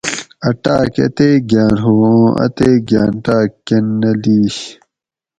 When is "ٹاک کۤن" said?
3.25-3.85